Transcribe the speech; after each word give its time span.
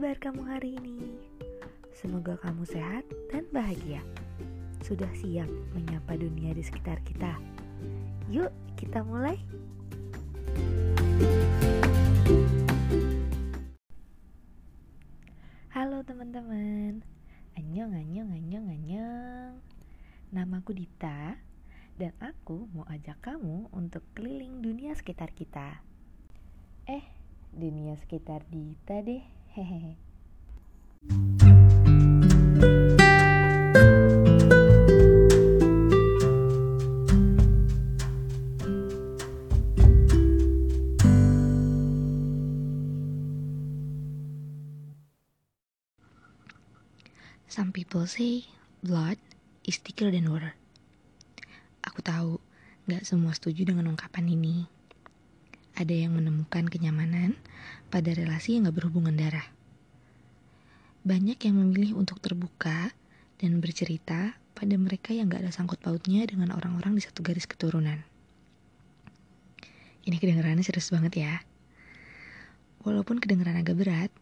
kabar 0.00 0.32
kamu 0.32 0.42
hari 0.48 0.70
ini? 0.80 1.12
Semoga 1.92 2.32
kamu 2.40 2.64
sehat 2.64 3.04
dan 3.28 3.44
bahagia. 3.52 4.00
Sudah 4.80 5.12
siap 5.12 5.44
menyapa 5.76 6.16
dunia 6.16 6.56
di 6.56 6.64
sekitar 6.64 7.04
kita? 7.04 7.36
Yuk, 8.32 8.48
kita 8.80 9.04
mulai. 9.04 9.36
Halo 15.68 16.00
teman-teman. 16.08 17.04
Annyeong, 17.60 17.92
annyeong, 17.92 18.32
annyeong, 18.32 18.68
annyeong. 18.72 19.54
Namaku 20.32 20.80
Dita 20.80 21.36
dan 22.00 22.16
aku 22.24 22.72
mau 22.72 22.88
ajak 22.88 23.20
kamu 23.20 23.68
untuk 23.76 24.00
keliling 24.16 24.64
dunia 24.64 24.96
sekitar 24.96 25.36
kita. 25.36 25.84
Eh, 26.88 27.04
dunia 27.52 28.00
sekitar 28.00 28.48
Dita 28.48 29.04
deh. 29.04 29.39
Hehehe. 29.50 29.98
Some 47.50 47.74
people 47.74 48.06
say 48.06 48.46
blood 48.86 49.18
is 49.66 49.82
thicker 49.82 50.14
than 50.14 50.30
water. 50.30 50.54
Aku 51.82 51.98
tahu 51.98 52.38
gak 52.86 53.02
semua 53.02 53.34
setuju 53.34 53.66
dengan 53.66 53.90
ungkapan 53.90 54.30
ini. 54.30 54.79
Ada 55.80 55.96
yang 55.96 56.12
menemukan 56.12 56.68
kenyamanan 56.68 57.40
pada 57.88 58.12
relasi 58.12 58.60
yang 58.60 58.68
gak 58.68 58.84
berhubungan 58.84 59.16
darah. 59.16 59.48
Banyak 61.08 61.40
yang 61.40 61.56
memilih 61.56 61.96
untuk 61.96 62.20
terbuka 62.20 62.92
dan 63.40 63.64
bercerita 63.64 64.36
pada 64.52 64.76
mereka 64.76 65.16
yang 65.16 65.32
gak 65.32 65.40
ada 65.40 65.56
sangkut 65.56 65.80
pautnya 65.80 66.20
dengan 66.28 66.52
orang-orang 66.52 66.92
di 66.92 67.00
satu 67.00 67.24
garis 67.24 67.48
keturunan. 67.48 67.96
Ini 70.04 70.20
kedengarannya 70.20 70.60
serius 70.60 70.92
banget 70.92 71.24
ya. 71.24 71.40
Walaupun 72.84 73.16
kedengaran 73.16 73.56
agak 73.56 73.80
berat, 73.80 74.12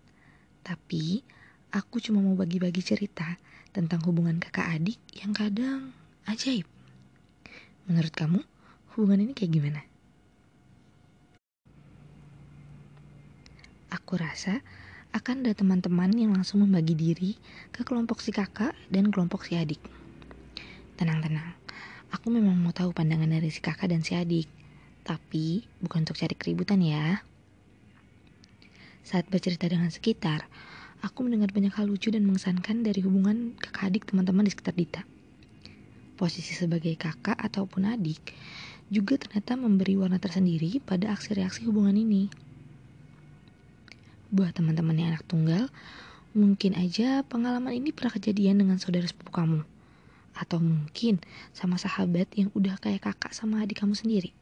tapi 0.62 1.26
aku 1.74 1.98
cuma 1.98 2.22
mau 2.22 2.38
bagi-bagi 2.38 2.86
cerita 2.86 3.34
tentang 3.74 3.98
hubungan 4.06 4.38
kakak 4.38 4.78
adik 4.78 5.02
yang 5.10 5.34
kadang 5.34 5.90
ajaib. 6.30 6.70
Menurut 7.90 8.14
kamu, 8.14 8.46
hubungan 8.94 9.26
ini 9.26 9.34
kayak 9.34 9.58
gimana? 9.58 9.82
Aku 13.98 14.14
rasa 14.14 14.62
akan 15.10 15.42
ada 15.42 15.58
teman-teman 15.58 16.14
yang 16.14 16.30
langsung 16.30 16.62
membagi 16.62 16.94
diri 16.94 17.34
ke 17.74 17.82
kelompok 17.82 18.22
si 18.22 18.30
kakak 18.30 18.76
dan 18.92 19.10
kelompok 19.10 19.42
si 19.42 19.58
adik. 19.58 19.82
Tenang-tenang, 20.94 21.58
aku 22.14 22.30
memang 22.30 22.54
mau 22.54 22.70
tahu 22.70 22.94
pandangan 22.94 23.26
dari 23.26 23.50
si 23.50 23.58
kakak 23.58 23.90
dan 23.90 24.06
si 24.06 24.14
adik, 24.14 24.46
tapi 25.02 25.66
bukan 25.82 26.06
untuk 26.06 26.14
cari 26.14 26.38
keributan 26.38 26.78
ya. 26.78 27.24
Saat 29.02 29.26
bercerita 29.32 29.66
dengan 29.66 29.88
sekitar, 29.88 30.46
aku 31.00 31.24
mendengar 31.24 31.48
banyak 31.50 31.72
hal 31.74 31.88
lucu 31.88 32.12
dan 32.14 32.22
mengesankan 32.28 32.86
dari 32.86 33.02
hubungan 33.02 33.58
kakak 33.58 33.90
adik 33.90 34.04
teman-teman 34.06 34.46
di 34.46 34.52
sekitar 34.52 34.76
Dita. 34.76 35.02
Posisi 36.14 36.54
sebagai 36.54 36.94
kakak 36.94 37.38
ataupun 37.38 37.88
adik 37.88 38.34
juga 38.88 39.20
ternyata 39.20 39.56
memberi 39.56 40.00
warna 40.00 40.20
tersendiri 40.20 40.80
pada 40.80 41.12
aksi 41.12 41.36
reaksi 41.36 41.64
hubungan 41.68 41.96
ini. 41.96 42.47
Buat 44.28 44.60
teman-teman 44.60 44.92
yang 44.92 45.08
anak 45.16 45.24
tunggal, 45.24 45.72
mungkin 46.36 46.76
aja 46.76 47.24
pengalaman 47.24 47.72
ini 47.72 47.96
pernah 47.96 48.12
kejadian 48.12 48.60
dengan 48.60 48.76
saudara 48.76 49.08
sepupu 49.08 49.32
kamu. 49.32 49.64
Atau 50.36 50.60
mungkin 50.60 51.16
sama 51.56 51.80
sahabat 51.80 52.28
yang 52.36 52.52
udah 52.52 52.76
kayak 52.76 53.08
kakak 53.08 53.32
sama 53.32 53.64
adik 53.64 53.80
kamu 53.80 53.96
sendiri. 53.96 54.36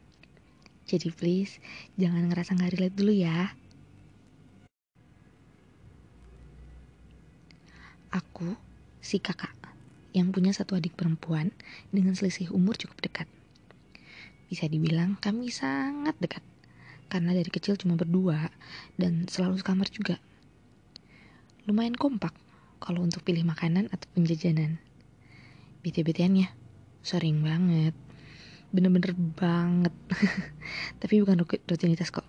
Jadi 0.91 1.14
please, 1.14 1.62
jangan 1.94 2.26
ngerasa 2.26 2.58
gak 2.58 2.74
relate 2.74 2.98
dulu 2.98 3.14
ya. 3.14 3.54
Aku, 8.10 8.58
si 8.98 9.22
kakak, 9.22 9.54
yang 10.10 10.34
punya 10.34 10.50
satu 10.50 10.74
adik 10.74 10.98
perempuan 10.98 11.54
dengan 11.94 12.18
selisih 12.18 12.50
umur 12.50 12.74
cukup 12.74 12.98
dekat. 13.06 13.30
Bisa 14.50 14.66
dibilang 14.66 15.14
kami 15.18 15.50
sangat 15.54 16.18
dekat, 16.18 16.42
karena 17.06 17.34
dari 17.34 17.50
kecil 17.50 17.78
cuma 17.78 17.94
berdua 17.94 18.50
dan 18.98 19.26
selalu 19.30 19.62
sekamar 19.62 19.88
juga. 19.90 20.18
Lumayan 21.66 21.98
kompak 21.98 22.34
kalau 22.78 23.02
untuk 23.02 23.26
pilih 23.26 23.42
makanan 23.42 23.90
atau 23.90 24.06
penjajanan. 24.14 24.78
BT-BTan 25.82 26.34
ya, 26.38 26.48
sering 27.02 27.42
banget. 27.42 27.94
Bener-bener 28.74 29.14
banget. 29.14 29.94
Tapi 31.00 31.22
bukan 31.22 31.42
rutinitas 31.42 32.10
kok. 32.10 32.26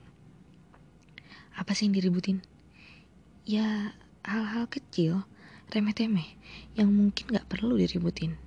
Apa 1.58 1.74
sih 1.74 1.90
yang 1.90 1.98
diributin? 1.98 2.46
Ya, 3.50 3.98
hal-hal 4.22 4.70
kecil 4.70 5.26
remeh-temeh 5.74 6.38
yang 6.78 6.94
mungkin 6.94 7.34
gak 7.34 7.50
perlu 7.50 7.76
diributin. 7.76 8.47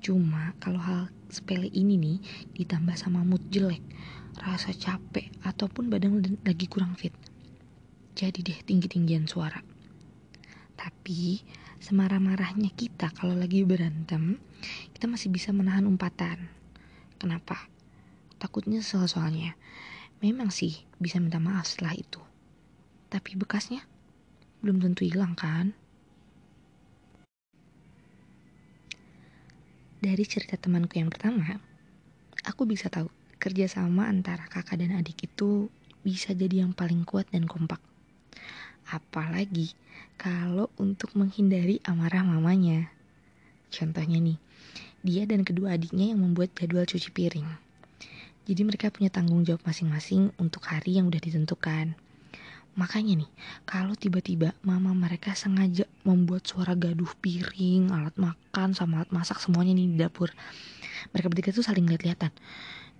Cuma 0.00 0.54
kalau 0.62 0.78
hal 0.78 1.00
sepele 1.28 1.68
ini 1.72 1.98
nih 1.98 2.18
ditambah 2.56 2.94
sama 2.94 3.26
mood 3.26 3.42
jelek, 3.50 3.82
rasa 4.38 4.70
capek, 4.72 5.32
ataupun 5.42 5.90
badan 5.90 6.22
lagi 6.44 6.66
kurang 6.70 6.94
fit. 6.94 7.12
Jadi 8.16 8.40
deh 8.40 8.58
tinggi-tinggian 8.64 9.28
suara. 9.28 9.60
Tapi 10.76 11.40
semarah-marahnya 11.80 12.72
kita 12.72 13.12
kalau 13.12 13.36
lagi 13.36 13.64
berantem, 13.64 14.40
kita 14.96 15.08
masih 15.08 15.28
bisa 15.32 15.52
menahan 15.52 15.84
umpatan. 15.84 16.48
Kenapa? 17.16 17.68
Takutnya 18.36 18.84
soal 18.84 19.08
soalnya. 19.08 19.56
Memang 20.20 20.48
sih 20.48 20.84
bisa 20.96 21.20
minta 21.20 21.36
maaf 21.40 21.68
setelah 21.68 21.96
itu. 21.96 22.20
Tapi 23.12 23.36
bekasnya 23.36 23.84
belum 24.60 24.80
tentu 24.80 25.04
hilang 25.04 25.36
kan? 25.36 25.76
Dari 30.06 30.22
cerita 30.22 30.54
temanku 30.54 31.02
yang 31.02 31.10
pertama, 31.10 31.58
aku 32.46 32.62
bisa 32.62 32.86
tahu 32.86 33.10
kerjasama 33.42 34.06
antara 34.06 34.46
kakak 34.46 34.78
dan 34.78 34.94
adik 34.94 35.26
itu 35.26 35.66
bisa 36.06 36.30
jadi 36.30 36.62
yang 36.62 36.70
paling 36.70 37.02
kuat 37.02 37.26
dan 37.34 37.42
kompak. 37.50 37.82
Apalagi 38.86 39.74
kalau 40.14 40.70
untuk 40.78 41.10
menghindari 41.18 41.82
amarah 41.82 42.22
mamanya. 42.22 42.86
Contohnya 43.74 44.22
nih, 44.22 44.38
dia 45.02 45.26
dan 45.26 45.42
kedua 45.42 45.74
adiknya 45.74 46.14
yang 46.14 46.22
membuat 46.22 46.54
jadwal 46.54 46.86
cuci 46.86 47.10
piring. 47.10 47.50
Jadi 48.46 48.62
mereka 48.62 48.94
punya 48.94 49.10
tanggung 49.10 49.42
jawab 49.42 49.66
masing-masing 49.66 50.30
untuk 50.38 50.70
hari 50.70 51.02
yang 51.02 51.10
udah 51.10 51.18
ditentukan. 51.18 51.98
Makanya 52.76 53.24
nih, 53.24 53.30
kalau 53.64 53.96
tiba-tiba 53.96 54.52
mama 54.60 54.92
mereka 54.92 55.32
sengaja 55.32 55.88
membuat 56.04 56.44
suara 56.44 56.76
gaduh 56.76 57.08
piring, 57.24 57.88
alat 57.88 58.12
makan, 58.20 58.76
sama 58.76 59.00
alat 59.00 59.10
masak 59.16 59.40
semuanya 59.40 59.72
nih 59.72 59.88
di 59.88 59.96
dapur. 59.96 60.28
Mereka 61.16 61.32
bertiga 61.32 61.56
tuh 61.56 61.64
saling 61.64 61.88
lihat-lihatan. 61.88 62.28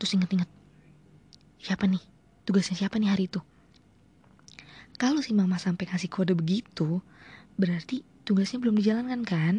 Terus 0.01 0.11
inget-inget, 0.17 0.49
siapa 1.61 1.85
nih? 1.85 2.01
Tugasnya 2.49 2.77
siapa 2.81 2.97
nih 2.97 3.13
hari 3.13 3.29
itu? 3.29 3.45
Kalau 4.97 5.21
si 5.21 5.37
mama 5.37 5.61
sampai 5.61 5.85
kasih 5.85 6.09
kode 6.09 6.33
begitu, 6.33 7.05
berarti 7.61 8.01
tugasnya 8.25 8.57
belum 8.65 8.81
dijalankan 8.81 9.21
kan? 9.29 9.55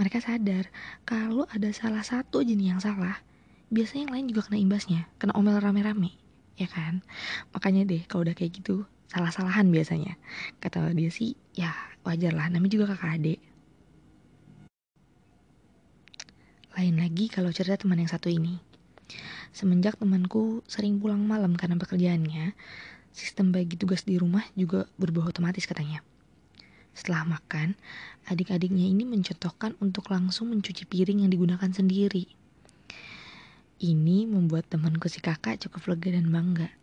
Mereka 0.00 0.24
sadar 0.24 0.72
kalau 1.04 1.44
ada 1.52 1.68
salah 1.76 2.00
satu 2.00 2.40
aja 2.40 2.56
nih 2.56 2.72
yang 2.72 2.80
salah, 2.80 3.20
biasanya 3.68 4.08
yang 4.08 4.12
lain 4.16 4.26
juga 4.32 4.48
kena 4.48 4.56
imbasnya, 4.56 5.04
kena 5.20 5.36
omel 5.36 5.60
rame-rame, 5.60 6.16
ya 6.56 6.64
kan? 6.64 7.04
Makanya 7.52 7.84
deh 7.84 8.08
kalau 8.08 8.24
udah 8.24 8.32
kayak 8.32 8.56
gitu, 8.56 8.88
salah-salahan 9.08 9.68
biasanya. 9.72 10.14
Kata 10.60 10.92
dia 10.92 11.08
sih, 11.08 11.34
ya 11.56 11.72
wajar 12.04 12.36
lah, 12.36 12.48
namanya 12.52 12.78
juga 12.78 12.94
kakak 12.94 13.20
adik. 13.20 13.40
Lain 16.78 16.94
lagi 16.94 17.26
kalau 17.26 17.50
cerita 17.50 17.80
teman 17.80 17.98
yang 17.98 18.12
satu 18.12 18.30
ini. 18.30 18.62
Semenjak 19.50 19.98
temanku 19.98 20.62
sering 20.70 21.00
pulang 21.02 21.24
malam 21.24 21.56
karena 21.58 21.74
pekerjaannya, 21.80 22.54
sistem 23.10 23.50
bagi 23.50 23.74
tugas 23.74 24.06
di 24.06 24.14
rumah 24.14 24.46
juga 24.54 24.86
berubah 24.94 25.32
otomatis 25.34 25.66
katanya. 25.66 26.04
Setelah 26.94 27.26
makan, 27.26 27.74
adik-adiknya 28.30 28.86
ini 28.86 29.02
mencontohkan 29.02 29.74
untuk 29.82 30.10
langsung 30.14 30.54
mencuci 30.54 30.86
piring 30.86 31.26
yang 31.26 31.32
digunakan 31.34 31.70
sendiri. 31.70 32.30
Ini 33.78 34.26
membuat 34.26 34.70
temanku 34.70 35.06
si 35.06 35.22
kakak 35.22 35.62
cukup 35.62 35.94
lega 35.94 36.18
dan 36.18 36.30
bangga. 36.30 36.77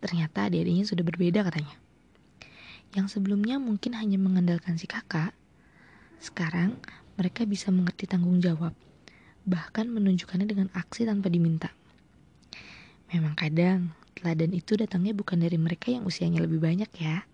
Ternyata 0.00 0.48
adik-adiknya 0.48 0.84
sudah 0.88 1.04
berbeda 1.04 1.44
katanya. 1.44 1.76
Yang 2.96 3.20
sebelumnya 3.20 3.60
mungkin 3.60 3.94
hanya 3.94 4.18
mengandalkan 4.18 4.74
si 4.80 4.90
kakak, 4.90 5.36
sekarang 6.18 6.74
mereka 7.20 7.44
bisa 7.44 7.68
mengerti 7.70 8.08
tanggung 8.08 8.40
jawab, 8.40 8.72
bahkan 9.44 9.86
menunjukkannya 9.86 10.48
dengan 10.48 10.68
aksi 10.72 11.04
tanpa 11.04 11.28
diminta. 11.28 11.70
Memang 13.12 13.36
kadang 13.36 13.92
teladan 14.16 14.52
itu 14.56 14.74
datangnya 14.74 15.16
bukan 15.16 15.40
dari 15.40 15.56
mereka 15.56 15.92
yang 15.92 16.04
usianya 16.08 16.42
lebih 16.42 16.60
banyak 16.60 16.90
ya. 16.98 17.24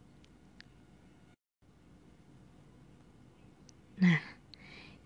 Nah, 3.97 4.21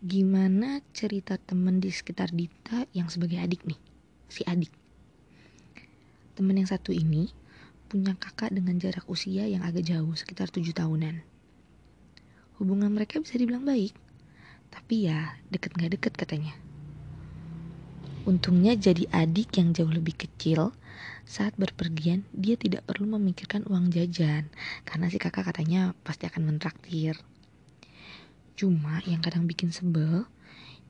gimana 0.02 0.82
cerita 0.90 1.38
temen 1.38 1.78
di 1.78 1.94
sekitar 1.94 2.34
Dita 2.34 2.90
yang 2.90 3.06
sebagai 3.06 3.38
adik 3.38 3.62
nih? 3.68 3.78
Si 4.26 4.42
adik. 4.42 4.74
Temen 6.34 6.58
yang 6.58 6.66
satu 6.66 6.90
ini 6.90 7.30
punya 7.90 8.14
kakak 8.14 8.54
dengan 8.54 8.78
jarak 8.78 9.02
usia 9.10 9.50
yang 9.50 9.66
agak 9.66 9.82
jauh, 9.82 10.14
sekitar 10.14 10.46
tujuh 10.46 10.70
tahunan. 10.70 11.26
Hubungan 12.62 12.94
mereka 12.94 13.18
bisa 13.18 13.34
dibilang 13.34 13.66
baik, 13.66 13.90
tapi 14.70 15.10
ya 15.10 15.34
deket 15.50 15.74
gak 15.74 15.90
deket 15.98 16.14
katanya. 16.14 16.54
Untungnya 18.30 18.78
jadi 18.78 19.10
adik 19.10 19.58
yang 19.58 19.74
jauh 19.74 19.90
lebih 19.90 20.14
kecil, 20.14 20.70
saat 21.26 21.58
berpergian 21.58 22.22
dia 22.30 22.54
tidak 22.54 22.86
perlu 22.86 23.18
memikirkan 23.18 23.66
uang 23.66 23.90
jajan, 23.90 24.46
karena 24.86 25.10
si 25.10 25.18
kakak 25.18 25.50
katanya 25.50 25.90
pasti 26.06 26.30
akan 26.30 26.46
mentraktir. 26.46 27.18
Cuma 28.54 29.02
yang 29.02 29.18
kadang 29.18 29.50
bikin 29.50 29.74
sebel, 29.74 30.30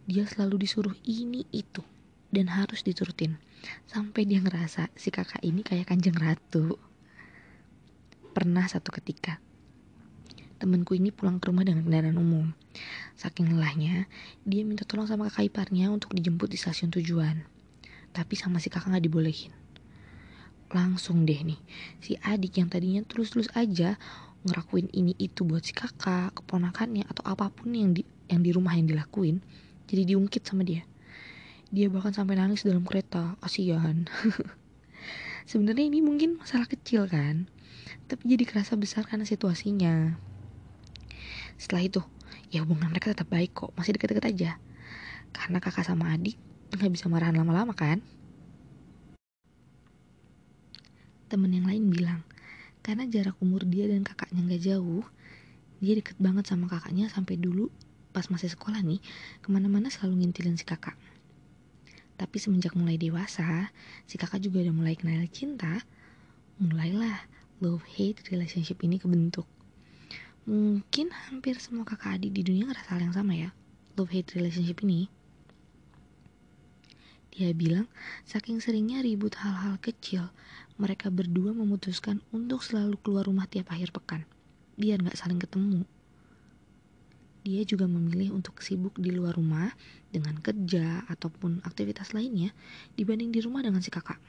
dia 0.04 0.28
selalu 0.28 0.68
disuruh 0.68 0.96
ini 1.08 1.48
itu 1.48 1.80
dan 2.28 2.50
harus 2.50 2.84
diturutin. 2.84 3.38
Sampai 3.86 4.26
dia 4.26 4.42
ngerasa 4.42 4.90
si 4.98 5.08
kakak 5.14 5.40
ini 5.46 5.62
kayak 5.62 5.88
kanjeng 5.88 6.18
ratu. 6.18 6.89
Pernah 8.40 8.64
satu 8.72 8.88
ketika, 8.88 9.36
temenku 10.56 10.96
ini 10.96 11.12
pulang 11.12 11.36
ke 11.36 11.52
rumah 11.52 11.60
dengan 11.60 11.84
kendaraan 11.84 12.16
umum. 12.16 12.56
Saking 13.12 13.52
lelahnya, 13.52 14.08
dia 14.48 14.64
minta 14.64 14.88
tolong 14.88 15.04
sama 15.04 15.28
kakak 15.28 15.52
iparnya 15.52 15.92
untuk 15.92 16.16
dijemput 16.16 16.48
di 16.48 16.56
stasiun 16.56 16.88
tujuan. 16.88 17.44
Tapi 18.16 18.34
sama 18.40 18.56
si 18.56 18.72
kakak 18.72 18.96
gak 18.96 19.04
dibolehin. 19.04 19.52
Langsung 20.72 21.28
deh 21.28 21.36
nih, 21.36 21.60
si 22.00 22.16
adik 22.16 22.56
yang 22.56 22.72
tadinya 22.72 23.04
tulus-tulus 23.04 23.52
aja 23.52 24.00
ngerakuin 24.48 24.88
ini 24.96 25.12
itu 25.20 25.44
buat 25.44 25.60
si 25.60 25.76
kakak, 25.76 26.32
keponakannya 26.40 27.04
atau 27.12 27.20
apa 27.28 27.52
pun 27.52 27.76
yang 27.76 27.92
di 27.92 28.08
yang 28.32 28.40
di 28.40 28.56
rumah 28.56 28.72
yang 28.72 28.88
dilakuin, 28.88 29.44
jadi 29.84 30.16
diungkit 30.16 30.48
sama 30.48 30.64
dia. 30.64 30.88
Dia 31.68 31.92
bahkan 31.92 32.16
sampai 32.16 32.40
nangis 32.40 32.64
dalam 32.64 32.88
kereta, 32.88 33.36
kasihan. 33.44 34.08
Sebenarnya 35.50 35.92
ini 35.92 36.00
mungkin 36.00 36.40
masalah 36.40 36.64
kecil 36.64 37.04
kan, 37.04 37.52
tapi 38.06 38.34
jadi 38.36 38.44
kerasa 38.46 38.74
besar 38.74 39.06
karena 39.06 39.26
situasinya. 39.26 40.16
Setelah 41.60 41.82
itu, 41.84 42.00
ya 42.48 42.64
hubungan 42.64 42.88
mereka 42.90 43.12
tetap 43.12 43.28
baik 43.28 43.52
kok, 43.52 43.70
masih 43.76 43.94
deket-deket 43.94 44.26
aja. 44.26 44.50
Karena 45.30 45.62
kakak 45.62 45.86
sama 45.86 46.10
adik 46.14 46.36
nggak 46.70 46.92
bisa 46.94 47.10
marahan 47.10 47.34
lama-lama 47.34 47.74
kan. 47.74 47.98
Temen 51.30 51.50
yang 51.54 51.66
lain 51.66 51.90
bilang, 51.90 52.20
karena 52.82 53.06
jarak 53.06 53.38
umur 53.38 53.62
dia 53.62 53.86
dan 53.86 54.02
kakaknya 54.02 54.42
gak 54.50 54.62
jauh, 54.66 55.06
dia 55.78 55.94
deket 55.94 56.18
banget 56.18 56.50
sama 56.50 56.66
kakaknya 56.66 57.06
sampai 57.06 57.38
dulu 57.38 57.70
pas 58.10 58.26
masih 58.26 58.50
sekolah 58.50 58.82
nih, 58.82 58.98
ke 59.38 59.48
mana-mana 59.54 59.86
selalu 59.86 60.26
ngintilin 60.26 60.58
si 60.58 60.66
kakak. 60.66 60.98
Tapi 62.18 62.36
semenjak 62.42 62.74
mulai 62.74 62.98
dewasa, 62.98 63.70
si 64.10 64.18
kakak 64.18 64.42
juga 64.42 64.66
udah 64.66 64.74
mulai 64.74 64.98
kenal 64.98 65.22
cinta, 65.30 65.86
mulailah 66.58 67.22
love-hate 67.60 68.24
relationship 68.32 68.80
ini 68.80 68.96
kebentuk. 68.96 69.44
Mungkin 70.48 71.12
hampir 71.12 71.60
semua 71.60 71.84
kakak 71.84 72.16
adik 72.16 72.32
di 72.32 72.42
dunia 72.42 72.64
ngerasa 72.66 72.96
hal 72.96 73.04
yang 73.04 73.14
sama 73.14 73.36
ya, 73.36 73.52
love-hate 74.00 74.40
relationship 74.40 74.80
ini. 74.82 75.12
Dia 77.30 77.52
bilang, 77.54 77.86
saking 78.26 78.58
seringnya 78.58 79.04
ribut 79.04 79.36
hal-hal 79.38 79.76
kecil, 79.78 80.32
mereka 80.80 81.12
berdua 81.12 81.54
memutuskan 81.54 82.24
untuk 82.34 82.64
selalu 82.64 82.98
keluar 83.04 83.28
rumah 83.28 83.46
tiap 83.46 83.70
akhir 83.70 83.92
pekan, 83.94 84.24
biar 84.80 84.98
gak 85.04 85.20
saling 85.20 85.38
ketemu. 85.38 85.84
Dia 87.40 87.64
juga 87.64 87.88
memilih 87.88 88.36
untuk 88.36 88.60
sibuk 88.60 88.96
di 89.00 89.12
luar 89.12 89.36
rumah 89.36 89.72
dengan 90.12 90.36
kerja 90.40 91.08
ataupun 91.08 91.64
aktivitas 91.64 92.12
lainnya 92.12 92.52
dibanding 92.96 93.32
di 93.32 93.40
rumah 93.40 93.64
dengan 93.64 93.80
si 93.80 93.88
kakak. 93.88 94.20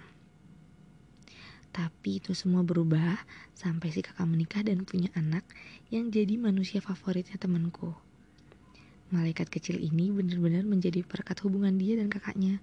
Tapi 1.71 2.19
itu 2.19 2.35
semua 2.35 2.67
berubah 2.67 3.23
sampai 3.55 3.95
si 3.95 4.03
kakak 4.03 4.27
menikah 4.27 4.59
dan 4.59 4.83
punya 4.83 5.07
anak 5.15 5.47
yang 5.87 6.11
jadi 6.11 6.35
manusia 6.35 6.83
favoritnya 6.83 7.39
temanku. 7.39 7.95
Malaikat 9.11 9.47
kecil 9.47 9.79
ini 9.79 10.11
benar-benar 10.11 10.67
menjadi 10.67 11.03
perekat 11.03 11.39
hubungan 11.47 11.75
dia 11.79 11.99
dan 11.99 12.11
kakaknya. 12.11 12.59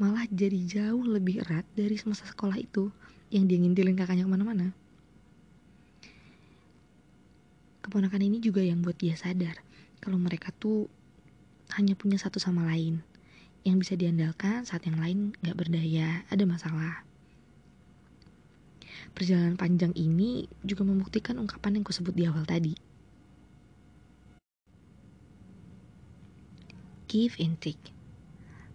Malah 0.00 0.24
jadi 0.32 0.56
jauh 0.64 1.04
lebih 1.04 1.44
erat 1.44 1.68
dari 1.76 2.00
semasa 2.00 2.24
sekolah 2.24 2.56
itu 2.56 2.88
yang 3.28 3.44
dia 3.44 3.60
ngintilin 3.60 3.96
kakaknya 3.96 4.24
ke 4.24 4.32
mana-mana. 4.32 4.72
Keponakan 7.84 8.24
ini 8.24 8.40
juga 8.40 8.64
yang 8.64 8.80
buat 8.80 8.96
dia 8.96 9.16
sadar 9.16 9.60
kalau 10.00 10.16
mereka 10.16 10.52
tuh 10.56 10.88
hanya 11.76 11.92
punya 11.96 12.16
satu 12.16 12.40
sama 12.40 12.64
lain 12.64 13.04
yang 13.64 13.76
bisa 13.76 13.92
diandalkan 13.96 14.64
saat 14.64 14.88
yang 14.88 14.96
lain 14.96 15.36
gak 15.44 15.56
berdaya, 15.56 16.24
ada 16.32 16.44
masalah. 16.48 17.09
Perjalanan 19.12 19.58
panjang 19.60 19.92
ini 19.98 20.48
juga 20.64 20.86
membuktikan 20.86 21.36
ungkapan 21.36 21.80
yang 21.80 21.84
kusebut 21.84 22.14
di 22.16 22.24
awal 22.24 22.46
tadi 22.48 22.90
give 27.10 27.34
and 27.42 27.58
take. 27.58 27.90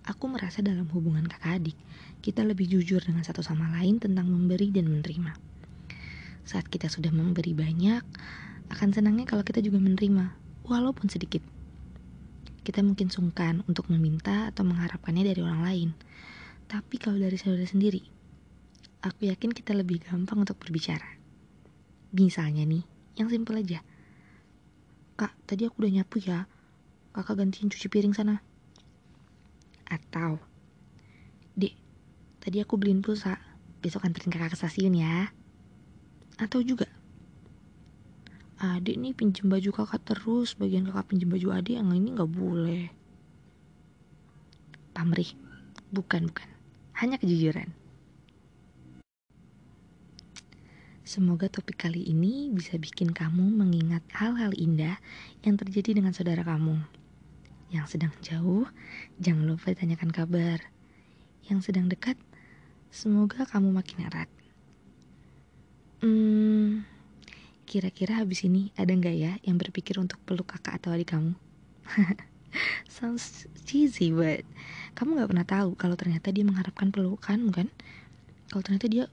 Aku 0.03 0.27
merasa 0.27 0.59
dalam 0.59 0.91
hubungan 0.91 1.23
kakak 1.23 1.63
adik, 1.63 1.77
kita 2.19 2.43
lebih 2.43 2.67
jujur 2.67 2.99
dengan 2.99 3.23
satu 3.23 3.39
sama 3.39 3.71
lain 3.79 3.95
tentang 3.95 4.27
memberi 4.27 4.75
dan 4.75 4.91
menerima. 4.91 5.31
Saat 6.43 6.67
kita 6.67 6.91
sudah 6.91 7.15
memberi 7.15 7.55
banyak, 7.55 8.03
akan 8.75 8.89
senangnya 8.91 9.23
kalau 9.23 9.47
kita 9.47 9.63
juga 9.63 9.79
menerima, 9.79 10.35
walaupun 10.67 11.07
sedikit. 11.07 11.39
Kita 12.67 12.83
mungkin 12.83 13.07
sungkan 13.07 13.63
untuk 13.71 13.87
meminta 13.87 14.51
atau 14.51 14.67
mengharapkannya 14.67 15.31
dari 15.31 15.39
orang 15.39 15.61
lain. 15.63 15.89
Tapi 16.67 16.99
kalau 16.99 17.15
dari 17.15 17.39
saudara 17.39 17.63
sendiri, 17.63 18.03
aku 19.05 19.29
yakin 19.29 19.53
kita 19.53 19.77
lebih 19.77 20.01
gampang 20.01 20.41
untuk 20.41 20.57
berbicara. 20.57 21.05
Misalnya 22.09 22.65
nih, 22.65 22.81
yang 23.21 23.29
simpel 23.29 23.61
aja. 23.61 23.85
Kak, 25.13 25.37
tadi 25.45 25.69
aku 25.69 25.85
udah 25.85 26.01
nyapu 26.01 26.17
ya, 26.17 26.49
kakak 27.13 27.37
gantiin 27.37 27.69
cuci 27.69 27.85
piring 27.85 28.17
sana. 28.17 28.41
Atau, 29.85 30.41
dek, 31.53 31.77
tadi 32.41 32.57
aku 32.65 32.81
beliin 32.81 33.05
pulsa, 33.05 33.37
besok 33.85 34.09
anterin 34.09 34.33
kakak 34.33 34.57
ke 34.57 34.57
stasiun 34.57 34.97
ya. 34.97 35.29
Atau 36.41 36.65
juga, 36.65 36.89
adik 38.57 38.97
nih 38.97 39.13
pinjem 39.13 39.45
baju 39.45 39.69
kakak 39.69 40.01
terus, 40.01 40.57
bagian 40.57 40.89
kakak 40.89 41.13
pinjem 41.13 41.29
baju 41.29 41.61
adik 41.61 41.77
yang 41.77 41.93
ini 41.93 42.09
gak 42.17 42.31
boleh. 42.33 42.89
Pamrih, 44.97 45.29
bukan 45.93 46.33
bukan, 46.33 46.49
hanya 46.97 47.21
kejujuran. 47.21 47.84
Semoga 51.05 51.45
topik 51.45 51.85
kali 51.85 52.01
ini 52.01 52.49
bisa 52.49 52.81
bikin 52.81 53.13
kamu 53.13 53.53
mengingat 53.53 54.01
hal-hal 54.09 54.49
indah 54.57 54.97
yang 55.45 55.53
terjadi 55.53 56.01
dengan 56.01 56.17
saudara 56.17 56.41
kamu. 56.41 56.81
Yang 57.69 57.93
sedang 57.93 58.13
jauh, 58.25 58.65
jangan 59.21 59.45
lupa 59.53 59.69
ditanyakan 59.69 60.09
kabar. 60.09 60.65
Yang 61.45 61.69
sedang 61.69 61.93
dekat, 61.93 62.17
semoga 62.89 63.45
kamu 63.45 63.69
makin 63.69 64.01
erat. 64.01 64.25
Hmm, 66.01 66.89
kira-kira 67.69 68.25
habis 68.25 68.41
ini 68.41 68.73
ada 68.73 68.89
nggak 68.89 69.13
ya 69.13 69.37
yang 69.45 69.61
berpikir 69.61 70.01
untuk 70.01 70.17
peluk 70.25 70.57
kakak 70.57 70.81
atau 70.81 70.89
adik 70.89 71.13
kamu? 71.13 71.37
Sounds 72.89 73.45
cheesy, 73.61 74.09
but 74.09 74.41
kamu 74.97 75.21
nggak 75.21 75.29
pernah 75.29 75.45
tahu 75.45 75.77
kalau 75.77 75.93
ternyata 75.93 76.33
dia 76.33 76.41
mengharapkan 76.41 76.89
pelukan, 76.89 77.53
kan? 77.53 77.69
Kalau 78.49 78.65
ternyata 78.65 78.89
dia 78.89 79.05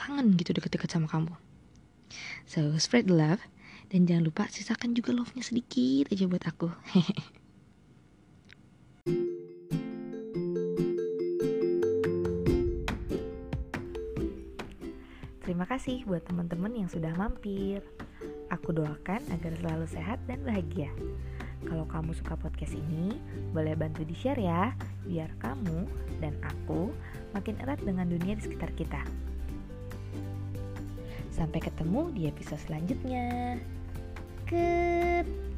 kangen 0.00 0.32
gitu 0.40 0.56
deket-deket 0.56 0.88
sama 0.88 1.06
kamu. 1.12 1.36
So, 2.48 2.74
spread 2.80 3.12
love. 3.12 3.44
Dan 3.90 4.06
jangan 4.06 4.22
lupa 4.22 4.46
sisakan 4.46 4.94
juga 4.94 5.10
love-nya 5.10 5.42
sedikit 5.42 6.14
aja 6.14 6.24
buat 6.30 6.46
aku. 6.46 6.70
Terima 15.42 15.66
kasih 15.66 16.06
buat 16.06 16.22
teman-teman 16.22 16.70
yang 16.78 16.86
sudah 16.86 17.10
mampir. 17.18 17.82
Aku 18.54 18.70
doakan 18.70 19.18
agar 19.34 19.52
selalu 19.58 19.86
sehat 19.90 20.22
dan 20.30 20.38
bahagia. 20.46 20.94
Kalau 21.66 21.82
kamu 21.90 22.14
suka 22.14 22.38
podcast 22.38 22.78
ini, 22.78 23.18
boleh 23.50 23.74
bantu 23.74 24.06
di-share 24.06 24.38
ya, 24.38 24.70
biar 25.10 25.34
kamu 25.42 25.90
dan 26.22 26.38
aku 26.46 26.94
makin 27.34 27.58
erat 27.66 27.82
dengan 27.82 28.06
dunia 28.06 28.38
di 28.38 28.46
sekitar 28.46 28.70
kita. 28.78 29.02
Sampai 31.40 31.64
ketemu 31.64 32.12
di 32.12 32.28
episode 32.28 32.60
selanjutnya. 32.68 33.56
Ket. 34.44 35.49